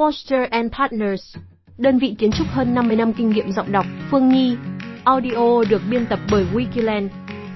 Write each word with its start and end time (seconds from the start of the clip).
Foster 0.00 0.46
and 0.50 0.72
Partners, 0.72 1.36
đơn 1.78 1.98
vị 1.98 2.14
kiến 2.18 2.30
trúc 2.32 2.46
hơn 2.46 2.74
50 2.74 2.96
năm 2.96 3.12
kinh 3.12 3.30
nghiệm 3.30 3.52
giọng 3.52 3.72
đọc, 3.72 3.86
Phương 4.10 4.28
Nhi. 4.28 4.56
Audio 5.04 5.64
được 5.70 5.82
biên 5.90 6.06
tập 6.06 6.18
bởi 6.30 6.44
Wikiland. 6.54 7.08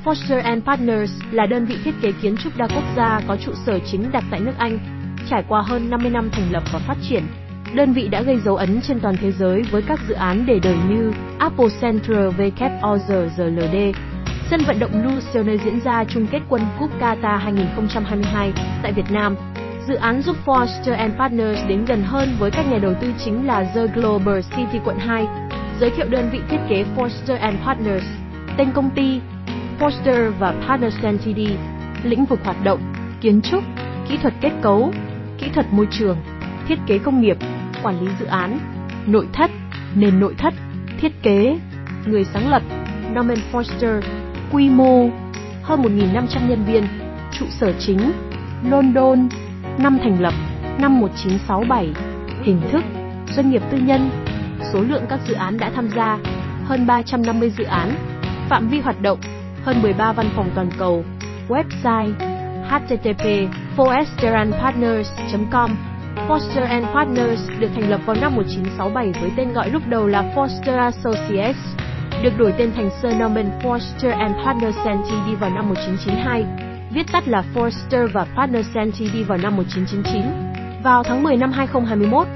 Foster 0.04 0.42
and 0.42 0.64
Partners 0.64 1.12
là 1.30 1.46
đơn 1.46 1.66
vị 1.66 1.76
thiết 1.84 1.94
kế 2.02 2.12
kiến 2.22 2.36
trúc 2.36 2.56
đa 2.56 2.66
quốc 2.74 2.84
gia 2.96 3.20
có 3.28 3.36
trụ 3.36 3.52
sở 3.66 3.78
chính 3.78 4.12
đặt 4.12 4.24
tại 4.30 4.40
nước 4.40 4.52
Anh. 4.58 4.78
Trải 5.30 5.44
qua 5.48 5.62
hơn 5.62 5.90
50 5.90 6.10
năm 6.10 6.30
thành 6.32 6.52
lập 6.52 6.62
và 6.72 6.78
phát 6.78 6.96
triển, 7.08 7.22
đơn 7.74 7.92
vị 7.92 8.08
đã 8.08 8.22
gây 8.22 8.38
dấu 8.44 8.56
ấn 8.56 8.80
trên 8.80 9.00
toàn 9.00 9.16
thế 9.20 9.32
giới 9.32 9.62
với 9.62 9.82
các 9.82 10.00
dự 10.08 10.14
án 10.14 10.46
để 10.46 10.58
đời 10.62 10.76
như 10.88 11.12
Apple 11.38 11.68
Center 11.80 12.18
WOZLD, 12.38 13.92
sân 14.50 14.60
vận 14.66 14.78
động 14.78 15.02
Lusail 15.04 15.46
nơi 15.46 15.58
diễn 15.64 15.80
ra 15.80 16.04
chung 16.04 16.26
kết 16.26 16.40
quân 16.48 16.62
cúp 16.80 16.90
Qatar 17.00 17.38
2022 17.38 18.52
tại 18.82 18.92
Việt 18.92 19.10
Nam. 19.10 19.36
Dự 19.88 19.94
án 19.94 20.22
giúp 20.22 20.36
Foster 20.44 20.96
and 20.96 21.14
Partners 21.18 21.58
đến 21.68 21.84
gần 21.84 22.02
hơn 22.02 22.36
với 22.38 22.50
các 22.50 22.66
nhà 22.70 22.78
đầu 22.78 22.94
tư 23.00 23.12
chính 23.24 23.46
là 23.46 23.64
The 23.74 23.86
Global 23.86 24.40
City 24.56 24.78
quận 24.84 24.98
2. 24.98 25.26
Giới 25.80 25.90
thiệu 25.90 26.06
đơn 26.10 26.28
vị 26.32 26.40
thiết 26.50 26.58
kế 26.68 26.84
Foster 26.96 27.38
and 27.40 27.56
Partners, 27.66 28.04
tên 28.56 28.72
công 28.74 28.90
ty 28.90 29.20
Foster 29.80 30.30
và 30.38 30.54
Partners 30.68 30.96
Ltd, 31.02 31.40
lĩnh 32.04 32.24
vực 32.24 32.40
hoạt 32.44 32.56
động, 32.64 32.80
kiến 33.20 33.42
trúc, 33.42 33.64
kỹ 34.08 34.16
thuật 34.22 34.34
kết 34.40 34.50
cấu, 34.62 34.92
kỹ 35.38 35.46
thuật 35.54 35.66
môi 35.72 35.86
trường, 35.90 36.16
thiết 36.68 36.78
kế 36.86 36.98
công 36.98 37.20
nghiệp, 37.20 37.36
quản 37.82 38.00
lý 38.00 38.12
dự 38.20 38.26
án, 38.26 38.58
nội 39.06 39.26
thất, 39.32 39.50
nền 39.94 40.20
nội 40.20 40.34
thất, 40.38 40.54
thiết 41.00 41.22
kế, 41.22 41.58
người 42.06 42.24
sáng 42.24 42.48
lập 42.48 42.62
Norman 43.12 43.38
Foster, 43.52 44.00
quy 44.52 44.68
mô 44.70 45.08
hơn 45.62 45.82
1.500 45.82 46.48
nhân 46.48 46.64
viên, 46.64 46.84
trụ 47.32 47.46
sở 47.60 47.72
chính 47.78 48.12
London, 48.70 49.28
năm 49.78 49.98
thành 50.02 50.22
lập 50.22 50.34
năm 50.78 51.00
1967, 51.00 51.92
hình 52.42 52.60
thức 52.72 52.84
doanh 53.36 53.50
nghiệp 53.50 53.62
tư 53.70 53.78
nhân, 53.78 54.10
số 54.72 54.80
lượng 54.80 55.02
các 55.08 55.20
dự 55.28 55.34
án 55.34 55.58
đã 55.58 55.70
tham 55.74 55.88
gia 55.96 56.18
hơn 56.64 56.86
350 56.86 57.52
dự 57.58 57.64
án, 57.64 57.94
phạm 58.48 58.68
vi 58.68 58.80
hoạt 58.80 59.02
động 59.02 59.18
hơn 59.64 59.82
13 59.82 60.12
văn 60.12 60.26
phòng 60.36 60.50
toàn 60.54 60.70
cầu, 60.78 61.04
website 61.48 62.12
http 62.68 63.24
fosterandpartners.com 63.76 65.70
Foster 66.28 66.68
and 66.68 66.86
Partners 66.86 67.50
được 67.58 67.68
thành 67.74 67.90
lập 67.90 68.00
vào 68.06 68.16
năm 68.20 68.36
1967 68.36 69.22
với 69.22 69.30
tên 69.36 69.52
gọi 69.52 69.70
lúc 69.70 69.82
đầu 69.88 70.06
là 70.06 70.32
Foster 70.34 70.78
Associates, 70.78 71.56
được 72.22 72.38
đổi 72.38 72.54
tên 72.58 72.72
thành 72.76 72.90
Sir 73.02 73.12
Norman 73.12 73.50
Foster 73.62 74.18
and 74.18 74.34
Partners 74.44 74.76
Ltd 74.76 75.40
vào 75.40 75.50
năm 75.50 75.68
1992, 75.68 76.63
viết 76.90 77.06
tắt 77.12 77.28
là 77.28 77.44
Foster 77.54 78.08
và 78.12 78.26
Partners 78.36 78.76
Ltd 78.76 79.28
vào 79.28 79.38
năm 79.38 79.56
1999. 79.56 80.22
Vào 80.82 81.02
tháng 81.02 81.22
10 81.22 81.36
năm 81.36 81.52
2021, 81.52 82.26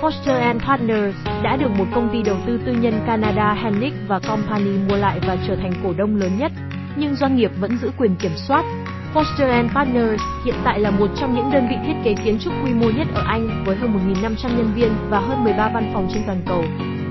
Foster 0.00 0.40
and 0.40 0.62
Partners 0.62 1.16
đã 1.42 1.56
được 1.56 1.70
một 1.78 1.84
công 1.94 2.08
ty 2.12 2.22
đầu 2.22 2.36
tư 2.46 2.60
tư 2.66 2.72
nhân 2.72 3.00
Canada 3.06 3.52
Hennick 3.52 3.96
và 4.08 4.18
Company 4.18 4.78
mua 4.88 4.96
lại 4.96 5.20
và 5.26 5.36
trở 5.46 5.56
thành 5.56 5.72
cổ 5.82 5.92
đông 5.96 6.16
lớn 6.16 6.38
nhất, 6.38 6.52
nhưng 6.96 7.14
doanh 7.14 7.36
nghiệp 7.36 7.50
vẫn 7.60 7.78
giữ 7.78 7.90
quyền 7.98 8.16
kiểm 8.16 8.32
soát. 8.36 8.64
Foster 9.14 9.50
and 9.50 9.72
Partners 9.74 10.22
hiện 10.44 10.54
tại 10.64 10.80
là 10.80 10.90
một 10.90 11.06
trong 11.20 11.34
những 11.34 11.50
đơn 11.52 11.66
vị 11.70 11.76
thiết 11.86 11.94
kế 12.04 12.14
kiến 12.24 12.38
trúc 12.38 12.52
quy 12.64 12.74
mô 12.74 12.90
nhất 12.90 13.06
ở 13.14 13.22
Anh 13.26 13.64
với 13.66 13.76
hơn 13.76 14.14
1.500 14.14 14.56
nhân 14.56 14.72
viên 14.74 14.92
và 15.10 15.18
hơn 15.20 15.44
13 15.44 15.70
văn 15.74 15.90
phòng 15.94 16.08
trên 16.14 16.22
toàn 16.26 16.42
cầu. 16.46 16.64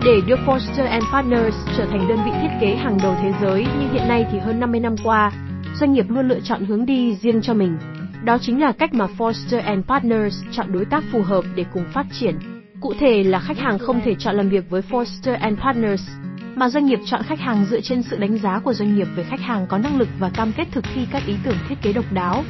Để 0.06 0.22
đưa 0.28 0.36
Foster 0.36 0.88
and 0.88 1.04
Partners 1.14 1.56
trở 1.78 1.86
thành 1.86 2.08
đơn 2.08 2.20
vị 2.26 2.32
thiết 2.42 2.50
kế 2.62 2.76
hàng 2.76 2.98
đầu 3.04 3.16
thế 3.22 3.34
giới 3.42 3.68
như 3.80 3.88
hiện 3.92 4.08
nay 4.08 4.26
thì 4.32 4.40
hơn 4.40 4.60
50 4.60 4.80
năm 4.80 4.96
qua, 5.04 5.32
doanh 5.80 5.94
nghiệp 5.94 6.06
luôn 6.10 6.28
lựa 6.28 6.40
chọn 6.40 6.66
hướng 6.66 6.86
đi 6.86 7.16
riêng 7.16 7.42
cho 7.42 7.54
mình. 7.54 7.78
Đó 8.24 8.38
chính 8.42 8.62
là 8.62 8.72
cách 8.72 8.94
mà 8.94 9.08
Foster 9.18 9.62
and 9.64 9.86
Partners 9.86 10.44
chọn 10.52 10.72
đối 10.72 10.86
tác 10.86 11.04
phù 11.12 11.22
hợp 11.22 11.46
để 11.56 11.66
cùng 11.74 11.84
phát 11.94 12.06
triển. 12.20 12.40
Cụ 12.82 12.94
thể 13.00 13.24
là 13.24 13.40
khách 13.40 13.58
hàng 13.58 13.80
không 13.80 14.02
thể 14.06 14.16
chọn 14.20 14.36
làm 14.36 14.50
việc 14.50 14.70
với 14.70 14.82
Foster 14.90 15.38
and 15.40 15.60
Partners, 15.60 16.10
mà 16.56 16.70
doanh 16.70 16.86
nghiệp 16.86 17.00
chọn 17.06 17.24
khách 17.24 17.40
hàng 17.40 17.66
dựa 17.70 17.82
trên 17.82 18.04
sự 18.04 18.18
đánh 18.18 18.38
giá 18.38 18.60
của 18.60 18.74
doanh 18.74 18.96
nghiệp 18.96 19.08
về 19.16 19.24
khách 19.24 19.42
hàng 19.42 19.68
có 19.68 19.78
năng 19.78 19.98
lực 19.98 20.08
và 20.20 20.30
cam 20.30 20.52
kết 20.58 20.68
thực 20.72 20.84
thi 20.96 21.08
các 21.12 21.24
ý 21.28 21.36
tưởng 21.44 21.58
thiết 21.70 21.76
kế 21.82 21.94
độc 21.94 22.06
đáo. 22.12 22.44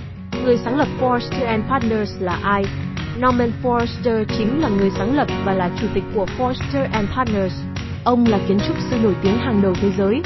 Người 0.44 0.58
sáng 0.58 0.78
lập 0.78 0.88
Foster 1.00 1.46
and 1.46 1.64
Partners 1.70 2.12
là 2.20 2.40
ai? 2.44 2.66
Norman 3.20 3.52
Foster 3.64 4.26
chính 4.38 4.62
là 4.62 4.70
người 4.70 4.90
sáng 4.98 5.16
lập 5.16 5.28
và 5.46 5.54
là 5.54 5.72
chủ 5.82 5.88
tịch 5.94 6.04
của 6.16 6.26
Foster 6.38 6.88
and 6.92 7.10
Partners. 7.10 7.54
Ông 8.04 8.26
là 8.26 8.40
kiến 8.48 8.60
trúc 8.68 8.78
sư 8.90 8.98
nổi 9.04 9.16
tiếng 9.24 9.38
hàng 9.38 9.62
đầu 9.62 9.74
thế 9.82 9.92
giới, 9.98 10.22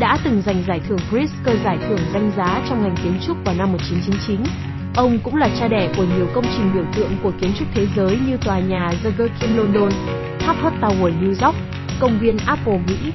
đã 0.00 0.18
từng 0.24 0.42
giành 0.46 0.62
giải 0.68 0.80
thưởng 0.88 0.98
Pritzker 1.10 1.64
giải 1.64 1.78
thưởng 1.88 1.98
danh 2.12 2.32
giá 2.36 2.62
trong 2.68 2.82
ngành 2.82 2.96
kiến 3.04 3.18
trúc 3.26 3.36
vào 3.44 3.54
năm 3.54 3.72
1999. 3.72 4.40
Ông 4.96 5.18
cũng 5.24 5.36
là 5.36 5.48
cha 5.58 5.68
đẻ 5.68 5.92
của 5.96 6.04
nhiều 6.16 6.26
công 6.34 6.44
trình 6.56 6.70
biểu 6.74 6.84
tượng 6.96 7.10
của 7.22 7.32
kiến 7.40 7.50
trúc 7.58 7.68
thế 7.74 7.86
giới 7.96 8.18
như 8.26 8.36
tòa 8.44 8.60
nhà 8.60 8.92
The 9.04 9.10
Gherkin 9.18 9.56
London, 9.56 9.90
tháp 10.38 10.56
Hut 10.62 10.72
Tower 10.80 11.12
New 11.22 11.46
York, 11.46 11.56
công 12.00 12.18
viên 12.20 12.36
Apple 12.46 12.80
Mỹ, 12.86 13.12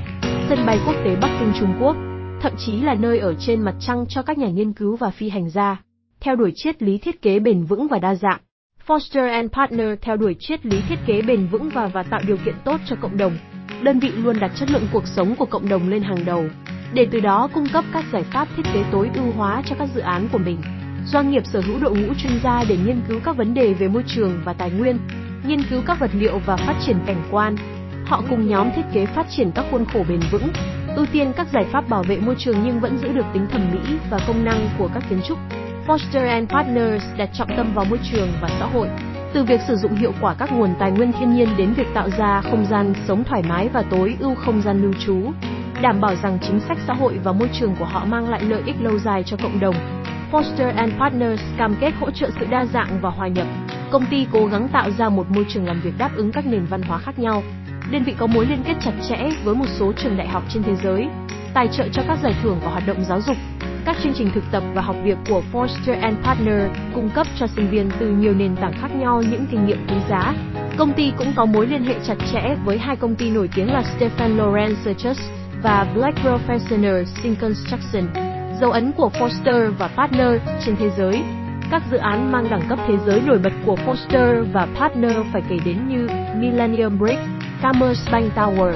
sân 0.49 0.65
bay 0.65 0.79
quốc 0.85 0.95
tế 1.05 1.15
Bắc 1.21 1.29
Kinh 1.39 1.53
Trung 1.59 1.73
Quốc, 1.81 1.95
thậm 2.41 2.53
chí 2.65 2.81
là 2.81 2.93
nơi 2.93 3.19
ở 3.19 3.33
trên 3.39 3.61
mặt 3.61 3.75
trăng 3.79 4.05
cho 4.09 4.21
các 4.21 4.37
nhà 4.37 4.47
nghiên 4.47 4.73
cứu 4.73 4.95
và 4.95 5.09
phi 5.09 5.29
hành 5.29 5.49
gia. 5.49 5.81
Theo 6.19 6.35
đuổi 6.35 6.51
triết 6.55 6.83
lý 6.83 6.97
thiết 6.97 7.21
kế 7.21 7.39
bền 7.39 7.63
vững 7.63 7.87
và 7.87 7.99
đa 7.99 8.15
dạng, 8.15 8.39
Foster 8.87 9.31
and 9.31 9.51
Partner 9.51 9.87
theo 10.01 10.17
đuổi 10.17 10.35
triết 10.39 10.65
lý 10.65 10.81
thiết 10.89 10.99
kế 11.05 11.21
bền 11.21 11.47
vững 11.47 11.69
và 11.69 11.87
và 11.87 12.03
tạo 12.03 12.21
điều 12.27 12.37
kiện 12.45 12.55
tốt 12.65 12.81
cho 12.85 12.95
cộng 13.01 13.17
đồng. 13.17 13.37
Đơn 13.81 13.99
vị 13.99 14.11
luôn 14.11 14.39
đặt 14.39 14.51
chất 14.55 14.71
lượng 14.71 14.87
cuộc 14.93 15.07
sống 15.07 15.35
của 15.35 15.45
cộng 15.45 15.69
đồng 15.69 15.89
lên 15.89 16.03
hàng 16.03 16.25
đầu, 16.25 16.45
để 16.93 17.07
từ 17.11 17.19
đó 17.19 17.49
cung 17.53 17.67
cấp 17.73 17.83
các 17.93 18.05
giải 18.13 18.23
pháp 18.23 18.47
thiết 18.57 18.63
kế 18.73 18.83
tối 18.91 19.09
ưu 19.15 19.31
hóa 19.31 19.61
cho 19.65 19.75
các 19.79 19.89
dự 19.95 20.01
án 20.01 20.27
của 20.31 20.37
mình. 20.37 20.57
Doanh 21.05 21.31
nghiệp 21.31 21.43
sở 21.45 21.61
hữu 21.61 21.79
đội 21.79 21.97
ngũ 21.97 22.13
chuyên 22.13 22.39
gia 22.43 22.63
để 22.69 22.77
nghiên 22.85 23.01
cứu 23.07 23.19
các 23.23 23.37
vấn 23.37 23.53
đề 23.53 23.73
về 23.73 23.87
môi 23.87 24.03
trường 24.07 24.41
và 24.45 24.53
tài 24.53 24.71
nguyên, 24.71 24.99
nghiên 25.47 25.63
cứu 25.63 25.81
các 25.85 25.99
vật 25.99 26.11
liệu 26.13 26.39
và 26.45 26.57
phát 26.57 26.75
triển 26.85 26.97
cảnh 27.05 27.23
quan. 27.31 27.55
Họ 28.05 28.23
cùng 28.29 28.47
nhóm 28.47 28.71
thiết 28.75 28.81
kế 28.93 29.05
phát 29.05 29.25
triển 29.29 29.51
các 29.51 29.65
khuôn 29.71 29.85
khổ 29.85 30.03
bền 30.09 30.19
vững, 30.31 30.47
ưu 30.95 31.05
tiên 31.05 31.31
các 31.37 31.47
giải 31.53 31.65
pháp 31.71 31.89
bảo 31.89 32.03
vệ 32.03 32.17
môi 32.17 32.35
trường 32.39 32.57
nhưng 32.63 32.79
vẫn 32.79 32.97
giữ 32.97 33.07
được 33.07 33.25
tính 33.33 33.47
thẩm 33.51 33.61
mỹ 33.71 33.97
và 34.09 34.19
công 34.27 34.45
năng 34.45 34.69
của 34.77 34.89
các 34.93 35.03
kiến 35.09 35.19
trúc. 35.27 35.37
Foster 35.87 36.27
and 36.29 36.49
Partners 36.49 37.03
đặt 37.17 37.29
trọng 37.33 37.57
tâm 37.57 37.73
vào 37.73 37.85
môi 37.85 37.99
trường 38.11 38.29
và 38.41 38.49
xã 38.59 38.65
hội, 38.65 38.87
từ 39.33 39.43
việc 39.43 39.61
sử 39.67 39.75
dụng 39.75 39.95
hiệu 39.95 40.11
quả 40.21 40.33
các 40.33 40.51
nguồn 40.51 40.69
tài 40.79 40.91
nguyên 40.91 41.11
thiên 41.19 41.35
nhiên 41.35 41.49
đến 41.57 41.73
việc 41.73 41.87
tạo 41.93 42.09
ra 42.17 42.41
không 42.41 42.65
gian 42.65 42.93
sống 43.07 43.23
thoải 43.23 43.43
mái 43.49 43.69
và 43.69 43.81
tối 43.81 44.15
ưu 44.19 44.35
không 44.35 44.61
gian 44.61 44.81
lưu 44.81 44.93
trú, 45.05 45.31
đảm 45.81 46.01
bảo 46.01 46.15
rằng 46.15 46.37
chính 46.41 46.59
sách 46.59 46.77
xã 46.87 46.93
hội 46.93 47.19
và 47.23 47.31
môi 47.31 47.49
trường 47.59 47.75
của 47.79 47.85
họ 47.85 48.05
mang 48.05 48.29
lại 48.29 48.41
lợi 48.41 48.61
ích 48.65 48.75
lâu 48.81 48.99
dài 48.99 49.23
cho 49.23 49.37
cộng 49.37 49.59
đồng. 49.59 49.75
Foster 50.31 50.75
and 50.75 50.93
Partners 50.99 51.41
cam 51.57 51.75
kết 51.79 51.93
hỗ 51.99 52.11
trợ 52.11 52.29
sự 52.39 52.45
đa 52.49 52.65
dạng 52.65 52.99
và 53.01 53.09
hòa 53.09 53.27
nhập. 53.27 53.47
Công 53.91 54.05
ty 54.05 54.27
cố 54.31 54.45
gắng 54.45 54.67
tạo 54.67 54.91
ra 54.91 55.09
một 55.09 55.29
môi 55.29 55.45
trường 55.49 55.65
làm 55.65 55.81
việc 55.81 55.91
đáp 55.97 56.09
ứng 56.15 56.31
các 56.31 56.45
nền 56.45 56.65
văn 56.65 56.81
hóa 56.81 56.97
khác 56.97 57.19
nhau. 57.19 57.43
Đơn 57.91 58.03
vị 58.03 58.15
có 58.17 58.27
mối 58.27 58.45
liên 58.45 58.63
kết 58.63 58.75
chặt 58.81 58.91
chẽ 59.09 59.29
với 59.43 59.55
một 59.55 59.65
số 59.79 59.91
trường 59.93 60.17
đại 60.17 60.27
học 60.27 60.43
trên 60.49 60.63
thế 60.63 60.75
giới, 60.83 61.07
tài 61.53 61.67
trợ 61.67 61.87
cho 61.93 62.01
các 62.07 62.17
giải 62.23 62.35
thưởng 62.43 62.59
và 62.63 62.71
hoạt 62.71 62.83
động 62.87 63.03
giáo 63.03 63.21
dục. 63.21 63.37
Các 63.85 63.95
chương 64.03 64.13
trình 64.15 64.31
thực 64.33 64.43
tập 64.51 64.63
và 64.73 64.81
học 64.81 64.95
việc 65.03 65.17
của 65.29 65.41
Foster 65.53 66.01
and 66.01 66.17
Partner 66.23 66.61
cung 66.95 67.09
cấp 67.09 67.27
cho 67.39 67.47
sinh 67.47 67.69
viên 67.69 67.89
từ 67.99 68.07
nhiều 68.07 68.33
nền 68.33 68.55
tảng 68.55 68.73
khác 68.81 68.95
nhau 68.95 69.21
những 69.31 69.45
kinh 69.51 69.65
nghiệm 69.65 69.87
quý 69.87 69.95
giá. 70.09 70.33
Công 70.77 70.93
ty 70.93 71.13
cũng 71.17 71.33
có 71.35 71.45
mối 71.45 71.67
liên 71.67 71.83
hệ 71.83 71.95
chặt 72.07 72.15
chẽ 72.33 72.55
với 72.65 72.77
hai 72.77 72.95
công 72.95 73.15
ty 73.15 73.29
nổi 73.29 73.49
tiếng 73.55 73.73
là 73.73 73.83
Stephen 73.83 74.37
Lawrence 74.37 74.75
Searches 74.85 75.19
và 75.63 75.87
Black 75.95 76.17
Professional 76.17 77.03
in 77.23 77.35
Construction, 77.35 78.07
dấu 78.61 78.71
ấn 78.71 78.91
của 78.91 79.09
Foster 79.19 79.71
và 79.77 79.87
Partner 79.87 80.41
trên 80.65 80.75
thế 80.79 80.89
giới. 80.97 81.23
Các 81.71 81.81
dự 81.91 81.97
án 81.97 82.31
mang 82.31 82.49
đẳng 82.49 82.61
cấp 82.69 82.79
thế 82.87 82.93
giới 83.05 83.21
nổi 83.25 83.39
bật 83.43 83.53
của 83.65 83.77
Foster 83.85 84.45
và 84.53 84.67
Partner 84.79 85.11
phải 85.33 85.41
kể 85.49 85.57
đến 85.65 85.87
như 85.87 86.07
Millennium 86.35 86.99
Brick, 86.99 87.19
Commerzbank 87.61 88.29
Tower, 88.35 88.73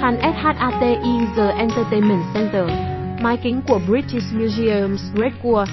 Khan 0.00 0.16
SHATI 0.20 0.96
The 1.36 1.50
Entertainment 1.50 2.22
Center, 2.34 2.66
mái 3.20 3.36
kính 3.36 3.62
của 3.68 3.80
British 3.88 4.34
Museum's 4.34 5.14
Red 5.14 5.32
Wall, 5.42 5.66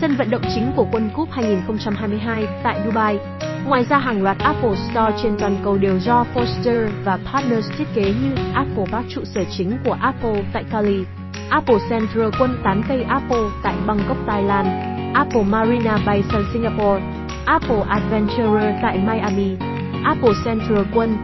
sân 0.00 0.16
vận 0.16 0.30
động 0.30 0.42
chính 0.54 0.72
của 0.76 0.86
Quân 0.92 1.10
Cúp 1.16 1.28
2022 1.32 2.46
tại 2.62 2.80
Dubai. 2.84 3.18
Ngoài 3.66 3.84
ra 3.84 3.98
hàng 3.98 4.22
loạt 4.22 4.38
Apple 4.38 4.74
Store 4.90 5.12
trên 5.22 5.36
toàn 5.38 5.56
cầu 5.64 5.78
đều 5.78 5.98
do 5.98 6.24
Foster 6.34 6.88
và 7.04 7.18
Partners 7.32 7.70
thiết 7.78 7.84
kế 7.94 8.02
như 8.02 8.34
Apple 8.54 8.84
Park 8.92 9.06
trụ 9.08 9.20
sở 9.24 9.40
chính 9.58 9.78
của 9.84 9.96
Apple 10.00 10.44
tại 10.52 10.64
Cali, 10.70 11.04
Apple 11.50 11.78
Central 11.90 12.28
quân 12.40 12.50
tán 12.64 12.82
cây 12.88 13.02
Apple 13.02 13.44
tại 13.62 13.74
Bangkok, 13.86 14.16
Thái 14.26 14.42
Lan, 14.42 14.66
Apple 15.14 15.42
Marina 15.42 15.98
Bay 16.06 16.22
Sun 16.32 16.42
Singapore, 16.52 17.02
Apple 17.46 17.82
Adventurer 17.88 18.74
tại 18.82 18.98
Miami, 18.98 19.56
Apple 20.04 20.32
Central 20.44 20.82
quân, 20.94 21.16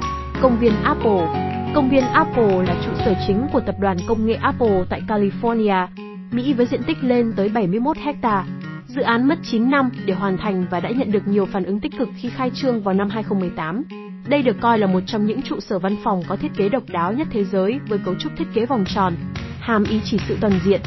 công 0.42 0.58
viên 0.58 0.72
Apple. 0.84 1.46
Công 1.74 1.88
viên 1.90 2.04
Apple 2.04 2.64
là 2.66 2.74
trụ 2.84 2.90
sở 3.04 3.14
chính 3.26 3.46
của 3.52 3.60
tập 3.60 3.74
đoàn 3.80 3.96
công 4.08 4.26
nghệ 4.26 4.34
Apple 4.34 4.84
tại 4.88 5.02
California, 5.08 5.86
Mỹ 6.32 6.52
với 6.52 6.66
diện 6.66 6.82
tích 6.82 6.96
lên 7.00 7.32
tới 7.36 7.48
71 7.48 7.96
hecta. 7.98 8.44
Dự 8.88 9.02
án 9.02 9.28
mất 9.28 9.38
9 9.42 9.70
năm 9.70 9.90
để 10.06 10.14
hoàn 10.14 10.38
thành 10.38 10.66
và 10.70 10.80
đã 10.80 10.90
nhận 10.90 11.12
được 11.12 11.28
nhiều 11.28 11.46
phản 11.46 11.64
ứng 11.64 11.80
tích 11.80 11.92
cực 11.98 12.08
khi 12.16 12.30
khai 12.30 12.50
trương 12.54 12.82
vào 12.82 12.94
năm 12.94 13.10
2018. 13.10 13.84
Đây 14.28 14.42
được 14.42 14.56
coi 14.60 14.78
là 14.78 14.86
một 14.86 15.00
trong 15.06 15.26
những 15.26 15.42
trụ 15.42 15.60
sở 15.60 15.78
văn 15.78 15.96
phòng 16.04 16.22
có 16.28 16.36
thiết 16.36 16.52
kế 16.56 16.68
độc 16.68 16.82
đáo 16.88 17.12
nhất 17.12 17.28
thế 17.30 17.44
giới 17.44 17.80
với 17.88 17.98
cấu 18.04 18.14
trúc 18.14 18.32
thiết 18.38 18.44
kế 18.54 18.66
vòng 18.66 18.84
tròn, 18.94 19.16
hàm 19.60 19.84
ý 19.84 20.00
chỉ 20.04 20.18
sự 20.28 20.36
toàn 20.40 20.60
diện, 20.64 20.80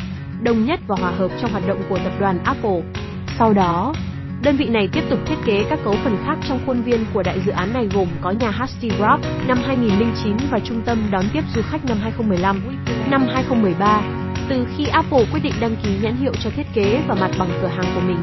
đồng 0.44 0.66
nhất 0.66 0.80
và 0.88 0.96
hòa 0.96 1.12
hợp 1.12 1.32
trong 1.42 1.52
hoạt 1.52 1.68
động 1.68 1.82
của 1.90 1.98
tập 1.98 2.14
đoàn 2.20 2.40
Apple. 2.44 2.82
Sau 3.38 3.54
đó, 3.54 3.94
Đơn 4.44 4.56
vị 4.56 4.66
này 4.66 4.90
tiếp 4.94 5.04
tục 5.10 5.20
thiết 5.26 5.36
kế 5.46 5.66
các 5.70 5.80
cấu 5.84 5.96
phần 6.04 6.18
khác 6.26 6.38
trong 6.48 6.60
khuôn 6.66 6.82
viên 6.82 7.06
của 7.14 7.24
đại 7.24 7.40
dự 7.46 7.52
án 7.52 7.74
này 7.74 7.90
gồm 7.94 8.08
có 8.22 8.32
nhà 8.32 8.50
hát 8.50 8.70
Steve 8.70 8.98
Rock 8.98 9.48
năm 9.48 9.58
2009 9.66 10.38
và 10.52 10.60
trung 10.60 10.82
tâm 10.86 11.08
đón 11.12 11.26
tiếp 11.34 11.44
du 11.56 11.62
khách 11.62 11.86
năm 11.86 11.98
2015. 12.02 12.62
Năm 13.12 13.28
2013, 13.34 14.02
từ 14.50 14.68
khi 14.78 14.86
Apple 14.86 15.26
quyết 15.32 15.40
định 15.44 15.54
đăng 15.60 15.76
ký 15.84 15.90
nhãn 16.02 16.16
hiệu 16.16 16.34
cho 16.44 16.50
thiết 16.50 16.68
kế 16.74 17.04
và 17.08 17.16
mặt 17.16 17.32
bằng 17.40 17.50
cửa 17.62 17.68
hàng 17.68 17.96
của 17.96 18.02
mình, 18.02 18.18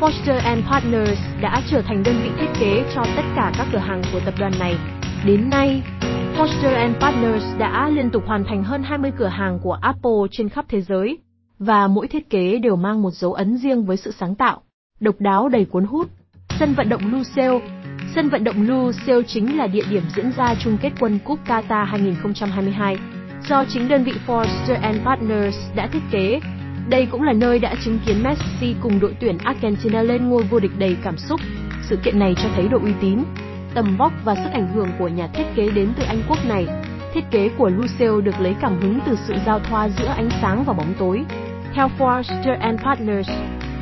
Foster 0.00 0.40
and 0.44 0.64
Partners 0.70 1.20
đã 1.40 1.62
trở 1.70 1.82
thành 1.82 2.02
đơn 2.02 2.16
vị 2.22 2.30
thiết 2.40 2.60
kế 2.60 2.84
cho 2.94 3.04
tất 3.16 3.22
cả 3.36 3.52
các 3.58 3.66
cửa 3.72 3.78
hàng 3.78 4.02
của 4.12 4.20
tập 4.24 4.34
đoàn 4.38 4.52
này. 4.58 4.76
Đến 5.26 5.50
nay, 5.50 5.82
Foster 6.36 6.74
and 6.74 6.96
Partners 6.96 7.44
đã 7.58 7.88
liên 7.88 8.10
tục 8.10 8.22
hoàn 8.26 8.44
thành 8.44 8.64
hơn 8.64 8.82
20 8.82 9.12
cửa 9.18 9.26
hàng 9.26 9.58
của 9.62 9.72
Apple 9.72 10.28
trên 10.30 10.48
khắp 10.48 10.64
thế 10.68 10.80
giới, 10.80 11.18
và 11.58 11.86
mỗi 11.86 12.08
thiết 12.08 12.30
kế 12.30 12.58
đều 12.58 12.76
mang 12.76 13.02
một 13.02 13.10
dấu 13.10 13.32
ấn 13.32 13.56
riêng 13.56 13.84
với 13.84 13.96
sự 13.96 14.10
sáng 14.20 14.34
tạo, 14.34 14.60
độc 15.00 15.14
đáo 15.18 15.48
đầy 15.48 15.64
cuốn 15.64 15.84
hút. 15.84 16.08
Sân 16.58 16.74
vận 16.74 16.88
động 16.88 17.12
Lucille 17.12 17.60
Sân 18.14 18.28
vận 18.28 18.44
động 18.44 18.62
Lucille 18.62 19.22
chính 19.26 19.56
là 19.56 19.66
địa 19.66 19.84
điểm 19.90 20.02
diễn 20.16 20.32
ra 20.36 20.54
chung 20.64 20.78
kết 20.82 20.92
quân 21.00 21.18
cúp 21.24 21.38
Qatar 21.46 21.84
2022, 21.84 22.96
do 23.48 23.64
chính 23.68 23.88
đơn 23.88 24.04
vị 24.04 24.12
Foster 24.26 24.80
and 24.82 24.98
Partners 25.04 25.56
đã 25.74 25.86
thiết 25.86 26.02
kế. 26.10 26.40
Đây 26.88 27.06
cũng 27.10 27.22
là 27.22 27.32
nơi 27.32 27.58
đã 27.58 27.74
chứng 27.84 27.98
kiến 28.06 28.22
Messi 28.22 28.74
cùng 28.80 29.00
đội 29.00 29.16
tuyển 29.20 29.38
Argentina 29.38 30.02
lên 30.02 30.28
ngôi 30.28 30.42
vô 30.42 30.60
địch 30.60 30.78
đầy 30.78 30.96
cảm 31.04 31.18
xúc. 31.18 31.40
Sự 31.82 31.96
kiện 31.96 32.18
này 32.18 32.34
cho 32.42 32.48
thấy 32.54 32.68
độ 32.68 32.78
uy 32.82 32.92
tín, 33.00 33.18
tầm 33.74 33.96
vóc 33.96 34.12
và 34.24 34.34
sức 34.34 34.50
ảnh 34.52 34.72
hưởng 34.74 34.88
của 34.98 35.08
nhà 35.08 35.26
thiết 35.26 35.44
kế 35.54 35.70
đến 35.70 35.92
từ 35.96 36.04
Anh 36.04 36.22
quốc 36.28 36.38
này. 36.48 36.66
Thiết 37.14 37.24
kế 37.30 37.48
của 37.58 37.68
Lucio 37.68 38.20
được 38.20 38.40
lấy 38.40 38.54
cảm 38.60 38.80
hứng 38.80 38.98
từ 39.06 39.18
sự 39.28 39.34
giao 39.46 39.58
thoa 39.58 39.88
giữa 39.88 40.08
ánh 40.16 40.28
sáng 40.42 40.64
và 40.64 40.72
bóng 40.72 40.94
tối. 40.98 41.24
Theo 41.74 41.90
Forster 41.98 42.60
and 42.60 42.80
Partners, 42.80 43.30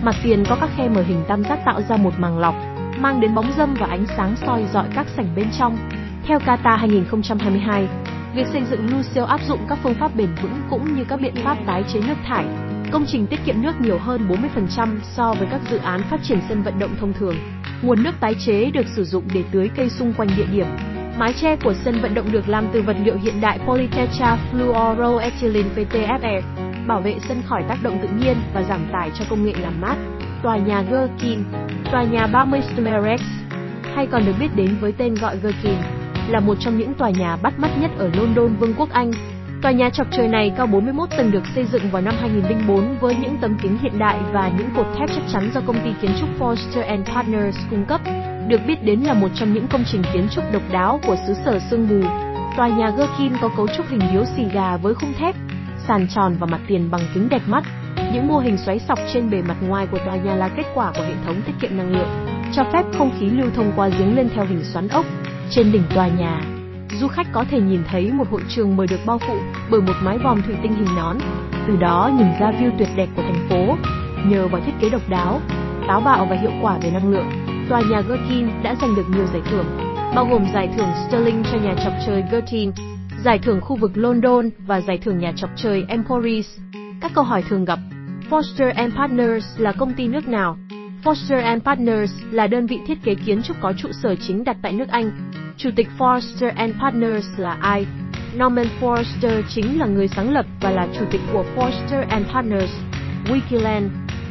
mặt 0.03 0.15
tiền 0.23 0.45
có 0.49 0.57
các 0.61 0.71
khe 0.77 0.89
mở 0.89 1.03
hình 1.03 1.25
tam 1.29 1.45
giác 1.45 1.59
tạo 1.65 1.81
ra 1.89 1.97
một 1.97 2.13
màng 2.19 2.39
lọc, 2.39 2.55
mang 2.99 3.21
đến 3.21 3.35
bóng 3.35 3.53
dâm 3.57 3.75
và 3.75 3.87
ánh 3.87 4.07
sáng 4.17 4.37
soi 4.47 4.65
dọi 4.73 4.87
các 4.95 5.07
sảnh 5.17 5.29
bên 5.37 5.47
trong. 5.59 5.79
Theo 6.27 6.39
Qatar 6.39 6.77
2022, 6.77 7.89
việc 8.35 8.47
xây 8.53 8.63
dựng 8.71 8.91
Lucio 8.91 9.25
áp 9.25 9.41
dụng 9.49 9.61
các 9.69 9.79
phương 9.83 9.95
pháp 9.95 10.17
bền 10.17 10.29
vững 10.43 10.63
cũng 10.71 10.95
như 10.97 11.05
các 11.09 11.21
biện 11.21 11.35
pháp 11.45 11.59
tái 11.67 11.85
chế 11.93 12.01
nước 12.01 12.15
thải. 12.27 12.45
Công 12.93 13.05
trình 13.07 13.27
tiết 13.27 13.41
kiệm 13.47 13.63
nước 13.63 13.81
nhiều 13.81 13.99
hơn 13.99 14.29
40% 14.77 14.99
so 15.17 15.35
với 15.39 15.49
các 15.51 15.61
dự 15.71 15.79
án 15.79 16.03
phát 16.11 16.21
triển 16.23 16.39
sân 16.49 16.63
vận 16.63 16.79
động 16.79 16.97
thông 17.01 17.13
thường. 17.13 17.37
Nguồn 17.83 18.03
nước 18.03 18.13
tái 18.21 18.35
chế 18.47 18.71
được 18.71 18.87
sử 18.97 19.05
dụng 19.05 19.25
để 19.35 19.45
tưới 19.53 19.71
cây 19.77 19.91
xung 19.91 20.13
quanh 20.15 20.29
địa 20.37 20.47
điểm. 20.53 20.67
Mái 21.19 21.33
che 21.33 21.57
của 21.57 21.75
sân 21.85 22.01
vận 22.03 22.15
động 22.15 22.33
được 22.33 22.49
làm 22.49 22.67
từ 22.73 22.83
vật 22.83 22.97
liệu 23.05 23.17
hiện 23.17 23.41
đại 23.41 23.59
polytetra 23.67 24.39
fluoroethylene 24.53 25.69
PTFE, 25.75 26.41
bảo 26.87 27.01
vệ 27.01 27.15
sân 27.29 27.43
khỏi 27.47 27.65
tác 27.69 27.79
động 27.83 27.99
tự 28.03 28.09
nhiên 28.09 28.37
và 28.55 28.63
giảm 28.63 28.81
tải 28.93 29.11
cho 29.19 29.25
công 29.31 29.45
nghệ 29.45 29.53
làm 29.61 29.81
mát. 29.81 29.97
Tòa 30.43 30.57
nhà 30.57 30.83
Gherkin, 30.91 31.39
tòa 31.93 32.03
nhà 32.03 32.27
30 32.27 32.61
Stumerex, 32.63 33.21
hay 33.95 34.07
còn 34.07 34.27
được 34.27 34.35
biết 34.41 34.49
đến 34.57 34.77
với 34.81 34.93
tên 34.93 35.15
gọi 35.15 35.37
Gherkin, 35.43 35.77
là 36.29 36.41
một 36.41 36.55
trong 36.61 36.79
những 36.79 36.95
tòa 36.95 37.11
nhà 37.11 37.37
bắt 37.37 37.59
mắt 37.59 37.71
nhất 37.81 37.91
ở 37.99 38.11
London, 38.15 38.57
Vương 38.57 38.75
quốc 38.75 38.91
Anh. 38.91 39.11
Tòa 39.63 39.73
nhà 39.73 39.91
chọc 39.91 40.07
trời 40.11 40.29
này 40.29 40.53
cao 40.57 40.67
41 40.67 41.09
tầng 41.17 41.31
được 41.31 41.43
xây 41.55 41.65
dựng 41.65 41.91
vào 41.91 42.03
năm 42.03 42.15
2004 42.21 42.99
với 43.01 43.15
những 43.15 43.37
tấm 43.41 43.57
kính 43.63 43.79
hiện 43.83 43.99
đại 43.99 44.19
và 44.33 44.51
những 44.59 44.69
cột 44.77 44.87
thép 44.99 45.09
chắc 45.09 45.23
chắn 45.33 45.51
do 45.55 45.61
công 45.67 45.81
ty 45.85 45.91
kiến 46.03 46.11
trúc 46.21 46.29
Forster 46.39 46.87
and 46.87 47.09
Partners 47.09 47.59
cung 47.71 47.85
cấp. 47.85 48.01
Được 48.49 48.61
biết 48.67 48.85
đến 48.85 49.01
là 49.01 49.15
một 49.15 49.29
trong 49.35 49.55
những 49.55 49.67
công 49.69 49.85
trình 49.93 50.03
kiến 50.13 50.29
trúc 50.31 50.45
độc 50.53 50.63
đáo 50.73 51.01
của 51.07 51.17
xứ 51.27 51.35
sở 51.45 51.59
sương 51.71 51.89
mù. 51.89 52.09
Tòa 52.57 52.69
nhà 52.69 52.91
Gherkin 52.99 53.33
có 53.43 53.49
cấu 53.57 53.69
trúc 53.77 53.89
hình 53.89 54.01
điếu 54.13 54.25
xì 54.37 54.45
gà 54.53 54.77
với 54.77 54.95
khung 54.95 55.13
thép, 55.19 55.35
sàn 55.89 56.07
tròn 56.15 56.37
và 56.41 56.47
mặt 56.47 56.61
tiền 56.69 56.91
bằng 56.91 57.03
kính 57.15 57.29
đẹp 57.29 57.43
mắt. 57.47 57.65
Những 58.13 58.29
mô 58.29 58.39
hình 58.39 58.57
xoáy 58.57 58.79
sọc 58.79 58.99
trên 59.13 59.31
bề 59.31 59.43
mặt 59.43 59.57
ngoài 59.61 59.87
của 59.87 59.99
tòa 59.99 60.17
nhà 60.17 60.35
là 60.35 60.49
kết 60.49 60.67
quả 60.75 60.93
của 60.97 61.03
hệ 61.03 61.15
thống 61.27 61.43
tiết 61.47 61.53
kiệm 61.61 61.77
năng 61.77 61.93
lượng, 61.93 62.09
cho 62.53 62.65
phép 62.73 62.83
không 62.99 63.11
khí 63.21 63.27
lưu 63.27 63.47
thông 63.55 63.73
qua 63.77 63.89
giếng 63.89 64.17
lên 64.17 64.29
theo 64.35 64.45
hình 64.45 64.65
xoắn 64.65 64.89
ốc. 64.89 65.07
Trên 65.51 65.73
đỉnh 65.73 65.83
tòa 65.95 66.09
nhà, 66.09 66.41
du 67.01 67.09
khách 67.09 67.27
có 67.33 67.45
thể 67.51 67.61
nhìn 67.61 67.83
thấy 67.91 68.13
một 68.13 68.31
hội 68.31 68.43
trường 68.49 68.77
mời 68.77 68.87
được 68.87 69.01
bao 69.07 69.19
phủ 69.19 69.35
bởi 69.71 69.81
một 69.81 69.95
mái 70.03 70.19
vòm 70.19 70.43
thủy 70.43 70.55
tinh 70.63 70.75
hình 70.75 70.97
nón, 70.97 71.17
từ 71.67 71.77
đó 71.77 72.11
nhìn 72.19 72.27
ra 72.41 72.51
view 72.51 72.71
tuyệt 72.79 72.89
đẹp 72.97 73.09
của 73.17 73.23
thành 73.23 73.49
phố. 73.49 73.77
Nhờ 74.27 74.49
vào 74.49 74.61
thiết 74.67 74.73
kế 74.81 74.91
độc 74.91 75.03
đáo, 75.09 75.41
táo 75.89 76.01
bạo 76.01 76.27
và 76.31 76.37
hiệu 76.37 76.53
quả 76.63 76.79
về 76.83 76.91
năng 76.91 77.11
lượng, 77.11 77.27
tòa 77.69 77.81
nhà 77.91 78.01
Gherkin 78.01 78.49
đã 78.63 78.75
giành 78.81 78.97
được 78.97 79.07
nhiều 79.15 79.27
giải 79.33 79.43
thưởng, 79.51 79.67
bao 80.15 80.27
gồm 80.31 80.47
giải 80.55 80.69
thưởng 80.77 80.89
Sterling 81.09 81.43
cho 81.53 81.59
nhà 81.59 81.75
chọc 81.85 81.93
trời 82.07 82.25
Gherkin, 82.33 82.73
giải 83.25 83.39
thưởng 83.39 83.61
khu 83.61 83.77
vực 83.77 83.91
London 83.95 84.51
và 84.67 84.81
giải 84.81 84.99
thưởng 84.99 85.19
nhà 85.19 85.33
chọc 85.37 85.51
trời 85.57 85.85
Emporis. 85.89 86.59
Các 87.01 87.11
câu 87.15 87.25
hỏi 87.25 87.43
thường 87.49 87.65
gặp 87.65 87.79
Foster 88.31 88.73
and 88.75 88.95
Partners 88.95 89.47
là 89.59 89.73
công 89.73 89.95
ty 89.95 90.09
nước 90.09 90.29
nào? 90.29 90.57
Foster 91.05 91.45
and 91.45 91.63
Partners 91.63 92.13
là 92.31 92.47
đơn 92.47 92.67
vị 92.67 92.79
thiết 92.87 92.99
kế 93.05 93.15
kiến 93.15 93.43
trúc 93.43 93.57
có 93.61 93.73
trụ 93.73 93.89
sở 94.03 94.15
chính 94.15 94.45
đặt 94.45 94.57
tại 94.63 94.73
nước 94.73 94.89
Anh. 94.89 95.11
Chủ 95.57 95.71
tịch 95.77 95.89
Foster 95.99 96.53
and 96.57 96.75
Partners 96.81 97.27
là 97.37 97.57
ai? 97.61 97.87
Norman 98.37 98.67
Foster 98.81 99.43
chính 99.49 99.79
là 99.79 99.87
người 99.87 100.09
sáng 100.09 100.35
lập 100.35 100.47
và 100.61 100.71
là 100.71 100.89
chủ 100.99 101.05
tịch 101.11 101.21
của 101.33 101.45
Foster 101.57 102.05
and 102.09 102.27
Partners, 102.27 102.71
Wikiland, 103.25 103.89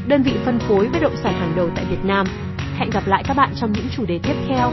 đơn 0.07 0.23
vị 0.23 0.33
phân 0.45 0.59
phối 0.59 0.89
bất 0.93 0.99
động 1.01 1.15
sản 1.23 1.33
hàng 1.33 1.53
đầu 1.55 1.69
tại 1.75 1.85
Việt 1.89 2.05
Nam. 2.05 2.25
Hẹn 2.77 2.89
gặp 2.89 3.07
lại 3.07 3.23
các 3.27 3.37
bạn 3.37 3.49
trong 3.55 3.71
những 3.71 3.87
chủ 3.95 4.05
đề 4.05 4.19
tiếp 4.23 4.35
theo. 4.47 4.71